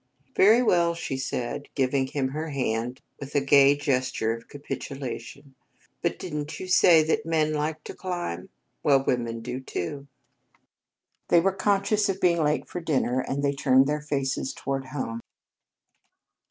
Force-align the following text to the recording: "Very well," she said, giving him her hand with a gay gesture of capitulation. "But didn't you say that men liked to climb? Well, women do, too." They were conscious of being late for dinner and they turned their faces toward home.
"Very 0.35 0.63
well," 0.63 0.95
she 0.95 1.15
said, 1.15 1.69
giving 1.75 2.07
him 2.07 2.29
her 2.29 2.49
hand 2.49 3.01
with 3.19 3.35
a 3.35 3.39
gay 3.39 3.77
gesture 3.77 4.33
of 4.33 4.47
capitulation. 4.47 5.53
"But 6.01 6.17
didn't 6.17 6.59
you 6.59 6.67
say 6.67 7.03
that 7.03 7.23
men 7.23 7.53
liked 7.53 7.85
to 7.85 7.93
climb? 7.93 8.49
Well, 8.81 9.03
women 9.05 9.41
do, 9.41 9.59
too." 9.59 10.07
They 11.27 11.39
were 11.39 11.53
conscious 11.53 12.09
of 12.09 12.19
being 12.19 12.41
late 12.43 12.67
for 12.67 12.81
dinner 12.81 13.19
and 13.19 13.43
they 13.43 13.53
turned 13.53 13.85
their 13.85 14.01
faces 14.01 14.53
toward 14.55 14.85
home. 14.85 15.19